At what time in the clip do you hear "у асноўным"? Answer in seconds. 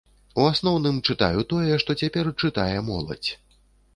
0.43-0.95